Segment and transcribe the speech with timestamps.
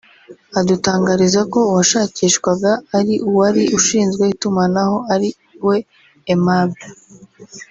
[0.59, 5.29] adutangariza ko uwashakishwaga ari uwari ushinzwe itumanaho ari
[5.67, 5.77] we
[6.33, 6.87] Aimable